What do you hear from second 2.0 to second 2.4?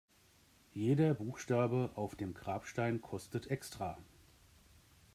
dem